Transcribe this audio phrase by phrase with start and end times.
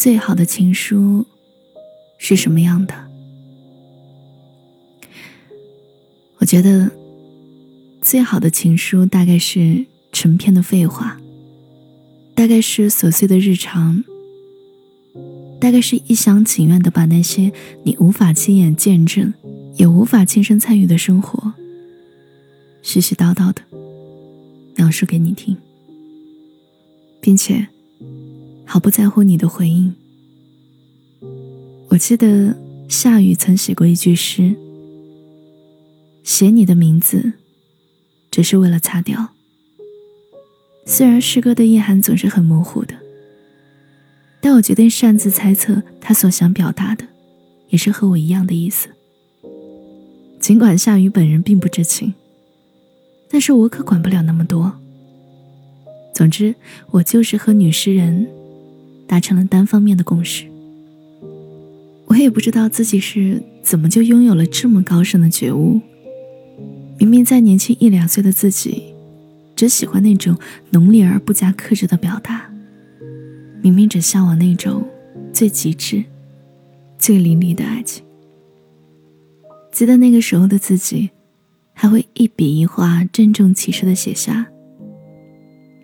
[0.00, 1.26] 最好的情书
[2.16, 2.94] 是什么样的？
[6.38, 6.90] 我觉得，
[8.00, 11.20] 最好的情书大概是成篇的废话，
[12.34, 14.02] 大概是琐碎的日常，
[15.60, 19.34] 大概是一厢情愿的把那些你无法亲眼见证，
[19.76, 21.52] 也无法亲身参与的生活，
[22.82, 23.60] 絮絮叨叨的
[24.76, 25.58] 描述给你听，
[27.20, 27.68] 并且。
[28.72, 29.92] 毫不在乎你的回应。
[31.90, 32.56] 我记得
[32.88, 34.54] 夏雨曾写过一句诗
[36.22, 37.32] ：“写你的名字，
[38.30, 39.30] 只是为了擦掉。”
[40.86, 42.94] 虽然诗歌的意涵总是很模糊的，
[44.40, 47.04] 但我决定擅自猜测他所想表达的，
[47.68, 48.88] 也是和我一样的意思。
[50.40, 52.14] 尽管夏雨本人并不知情，
[53.28, 54.72] 但是我可管不了那么多。
[56.14, 56.54] 总之，
[56.90, 58.26] 我就是和女诗人。
[59.06, 60.49] 达成了单方面的共识。
[62.20, 65.80] 我也不知道自己是怎么就拥有了这么高深的觉悟。
[66.98, 68.92] 明明在年轻一两岁的自己，
[69.56, 70.36] 只喜欢那种
[70.68, 72.52] 浓烈而不加克制的表达；
[73.62, 74.86] 明明只向往那种
[75.32, 76.04] 最极致、
[76.98, 78.04] 最淋漓的爱情。
[79.72, 81.08] 记得那个时候的自己，
[81.72, 84.46] 还会一笔一画郑重其事的写下：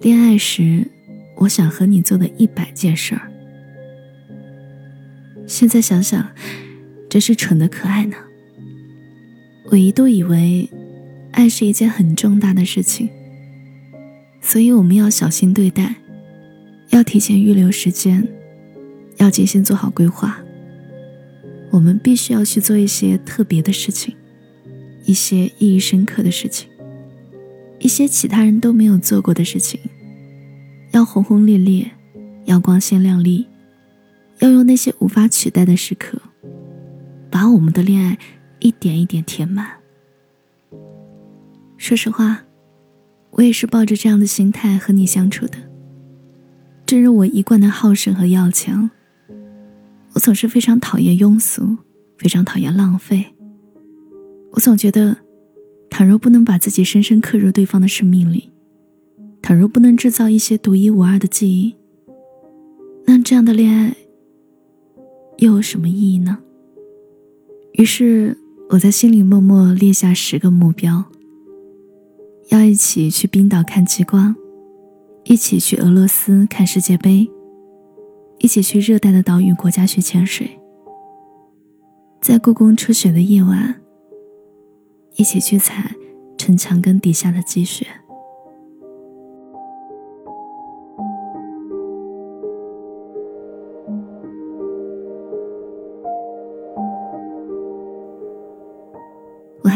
[0.00, 0.90] 恋爱时。
[1.36, 3.30] 我想和你做的一百件事儿，
[5.46, 6.28] 现在想想，
[7.08, 8.16] 真是蠢的可爱呢。
[9.66, 10.68] 我一度以为，
[11.32, 13.08] 爱是一件很重大的事情，
[14.40, 15.96] 所以我们要小心对待，
[16.90, 18.26] 要提前预留时间，
[19.16, 20.38] 要精心做好规划。
[21.70, 24.14] 我们必须要去做一些特别的事情，
[25.04, 26.68] 一些意义深刻的事情，
[27.80, 29.80] 一些其他人都没有做过的事情。
[30.92, 31.90] 要轰轰烈烈，
[32.44, 33.46] 要光鲜亮丽，
[34.40, 36.20] 要用那些无法取代的时刻，
[37.30, 38.18] 把我们的恋爱
[38.60, 39.68] 一点一点填满。
[41.76, 42.44] 说实话，
[43.32, 45.58] 我也是抱着这样的心态和你相处的。
[46.86, 48.90] 正如我一贯的好胜和要强，
[50.12, 51.76] 我总是非常讨厌庸俗，
[52.18, 53.24] 非常讨厌浪费。
[54.52, 55.16] 我总觉得，
[55.90, 58.50] 倘若不能把自己深深刻入对方的生命里。
[59.42, 61.74] 倘若不能制造一些独一无二的记忆，
[63.04, 63.94] 那这样的恋爱
[65.44, 66.38] 又有什么意义呢？
[67.72, 68.34] 于是
[68.70, 71.04] 我在心里默默列下十个目标：
[72.48, 74.34] 要一起去冰岛看极光，
[75.24, 77.30] 一起去俄罗斯看世界杯，
[78.38, 80.58] 一起去热带的岛屿国家去潜水，
[82.22, 83.82] 在故宫初雪的夜晚，
[85.16, 85.94] 一起去踩
[86.38, 87.86] 城墙根底下的积雪。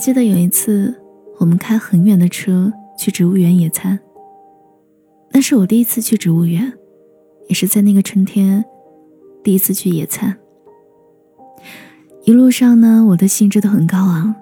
[0.00, 0.98] 记得有一次，
[1.38, 4.00] 我们开很远的车去植物园野餐。
[5.30, 6.72] 那是我第一次去植物园，
[7.48, 8.64] 也是在那个春天，
[9.44, 10.38] 第一次去野餐。
[12.24, 14.34] 一路上呢，我的兴致都很高昂，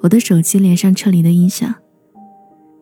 [0.00, 1.72] 我的手机连上车里的音响，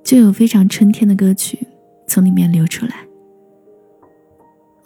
[0.03, 1.69] 就有非常春天的歌曲
[2.07, 3.07] 从里面流出来。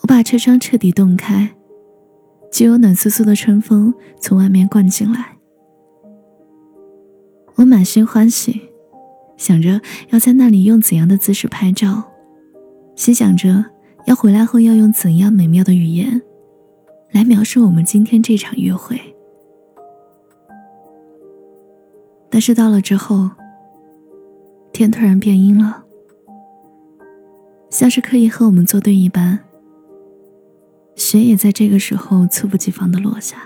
[0.01, 1.55] 我把车窗彻底洞开，
[2.53, 5.37] 就有暖飕飕的春风从外面灌进来。
[7.61, 8.59] 我满心欢喜，
[9.37, 12.03] 想着要在那里用怎样的姿势拍照，
[12.97, 13.63] 心想着
[14.07, 16.23] 要回来后要用怎样美妙的语言
[17.13, 18.99] 来描述我们今天这场约会。
[22.31, 23.29] 但是到了之后，
[24.73, 25.85] 天突然变阴了，
[27.69, 29.39] 像是刻意和我们作对一般，
[30.97, 33.37] 雪也在这个时候猝不及防的落下。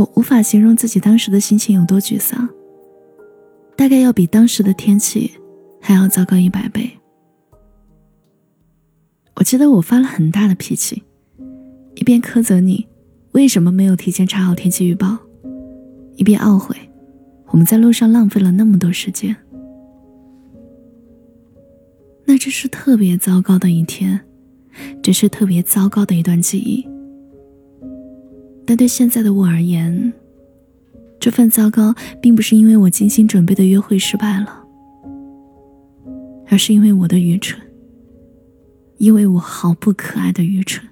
[0.00, 2.48] 我无法形容自己当时的心情有多沮丧，
[3.76, 5.30] 大概要比当时的天气
[5.78, 6.90] 还要糟糕一百倍。
[9.34, 11.02] 我记得我发了很大的脾气，
[11.96, 12.86] 一边苛责你
[13.32, 15.18] 为什么没有提前查好天气预报，
[16.16, 16.74] 一边懊悔
[17.48, 19.36] 我们在路上浪费了那么多时间。
[22.24, 24.18] 那这是特别糟糕的一天，
[25.02, 26.88] 这是特别糟糕的一段记忆。
[28.70, 30.12] 但对现在的我而言，
[31.18, 34.64] 这份糟糕并不是因为我精心准备的约会失败了，
[36.46, 37.60] 而是因为我的愚蠢，
[38.98, 40.86] 因为我毫不可爱的愚蠢。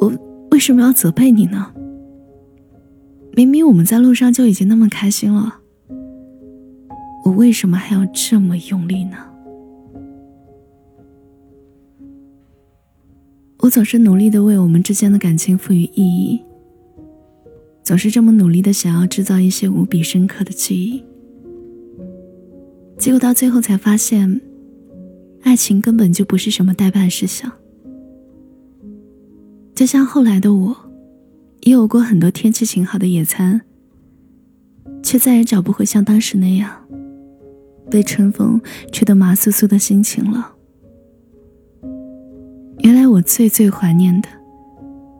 [0.00, 0.10] 我
[0.50, 1.70] 为什么要责备你呢？
[3.34, 5.56] 明明我们在路上就已经那么开心了，
[7.26, 9.18] 我为什么还要这么用力呢？
[13.72, 16.38] 总是努力的为我们之间的感情赋予意义，
[17.82, 21.02] 总是这么努力的想要制造一些无比深刻的记忆，
[22.98, 24.42] 结果到最后才发现，
[25.40, 27.50] 爱情根本就不是什么代办事项。
[29.74, 30.76] 就像后来的我，
[31.62, 33.62] 也有过很多天气晴好的野餐，
[35.02, 36.70] 却再也找不回像当时那样
[37.90, 38.60] 被春风
[38.92, 40.56] 吹得麻酥酥的心情了。
[42.82, 44.28] 原来我最最怀念的，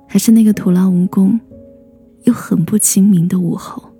[0.08, 1.38] 还是那个徒劳无功
[2.24, 3.91] 又很不亲民的午后。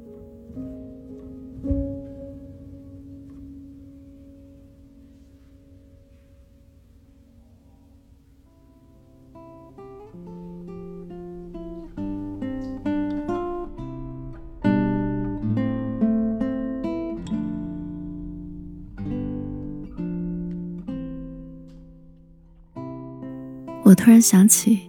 [24.02, 24.80] 突然想起，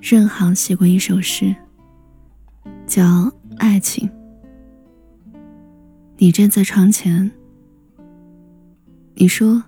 [0.00, 1.54] 任航写过一首诗，
[2.84, 3.04] 叫
[3.58, 4.08] 《爱情》。
[6.16, 7.30] 你站在窗前，
[9.14, 9.62] 你说，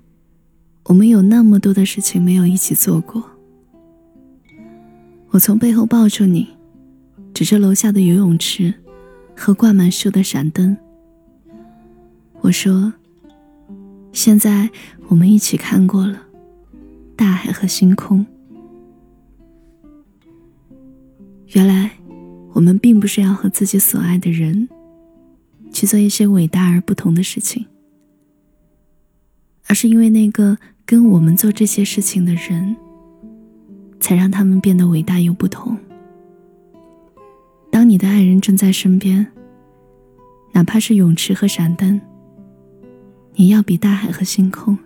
[0.87, 3.23] 我们有那么多的事情没有一起做过。
[5.29, 6.49] 我从背后抱住你，
[7.33, 8.75] 指着楼下的游泳池
[9.37, 10.77] 和挂满树的闪灯。
[12.41, 12.93] 我说，
[14.11, 14.69] 现在
[15.07, 16.21] 我们一起看过了。
[17.17, 18.25] 大海和星空。
[21.55, 21.91] 原来，
[22.53, 24.69] 我们并不是要和自己所爱的人
[25.71, 27.67] 去做一些伟大而不同的事情，
[29.67, 30.57] 而是因为那个
[30.87, 32.75] 跟我们做这些事情的人，
[34.01, 35.77] 才让他们变得伟大又不同。
[37.71, 39.27] 当你的爱人正在身边，
[40.53, 42.01] 哪怕是泳池和闪灯，
[43.35, 44.79] 你要比大海和星空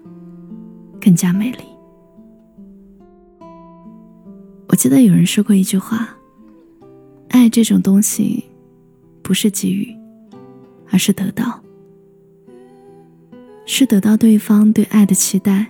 [1.00, 1.75] 更加美丽。
[4.76, 6.06] 我记得有人说过一句话
[7.32, 8.44] ：“爱这种东西，
[9.22, 9.96] 不是给予，
[10.90, 11.62] 而是得到，
[13.64, 15.68] 是得到对方对爱的期待。”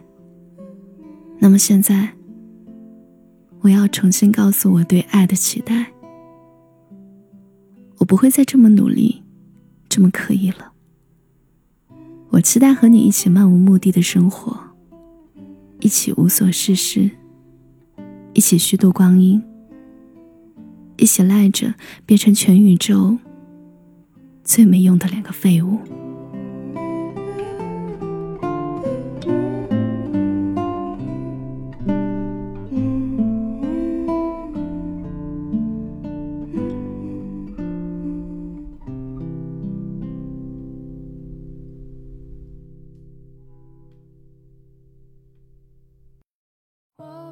[1.38, 2.14] 那么现在，
[3.60, 5.86] 我要重新告诉我对爱的期待：
[7.98, 9.22] 我不会再这么努力，
[9.88, 10.72] 这么刻意了。
[12.30, 14.58] 我期待和你一起漫无目的的生活，
[15.78, 17.08] 一起无所事事。
[18.36, 19.42] 一起虚度光阴，
[20.98, 21.72] 一起赖着
[22.04, 23.16] 变成全宇宙
[24.44, 25.78] 最没用的两个废物。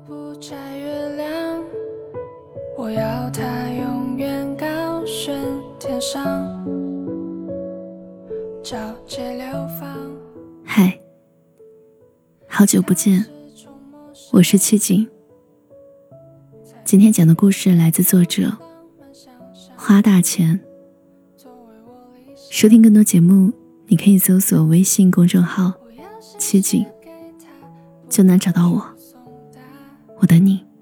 [0.07, 1.65] 不摘月亮，
[2.77, 5.35] 我要它永远高悬
[5.81, 6.23] 天上，
[8.63, 9.47] 皎洁流
[9.81, 9.97] 放。
[10.63, 11.01] 嗨，
[12.47, 13.25] 好久不见，
[14.31, 15.09] 我是七景。
[16.85, 18.53] 今天讲的故事来自作者
[19.75, 20.61] 花大钱。
[22.51, 23.51] 收听更多节目，
[23.87, 25.73] 你可以搜索微信公众号
[26.37, 26.85] “七景”，
[28.11, 28.94] 就能找到我。
[30.25, 30.74] 我等你。